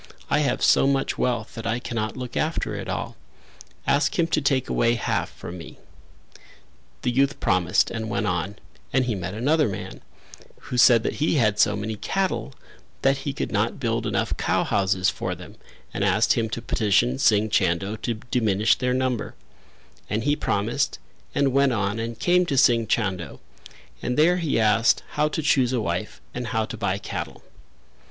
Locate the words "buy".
26.75-26.97